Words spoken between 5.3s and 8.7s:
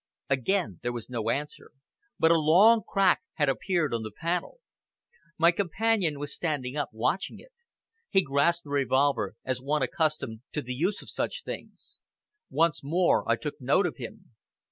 My companion was standing up watching it. He grasped